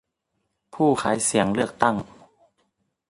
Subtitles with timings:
[0.73, 1.95] ผู้ขายเสียงเลือกตั้ง